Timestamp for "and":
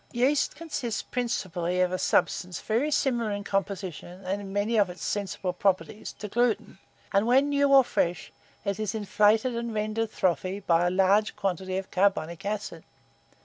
4.25-4.41, 7.13-7.27, 9.55-9.75